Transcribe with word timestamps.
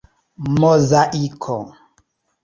muzaiko 0.59 1.57